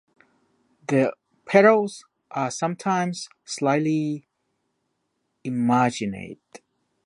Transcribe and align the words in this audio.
The 0.87 1.13
petals 1.45 2.05
are 2.31 2.49
sometimes 2.49 3.29
slightly 3.45 4.25
emarginate. 5.45 6.39